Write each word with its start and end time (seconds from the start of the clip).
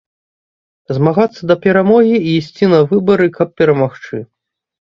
Змагацца 0.97 1.41
да 1.51 1.57
перамогі 1.67 2.15
і 2.21 2.29
ісці 2.39 2.71
на 2.73 2.79
выбары, 2.89 3.31
каб 3.39 3.47
перамагчы. 3.61 4.27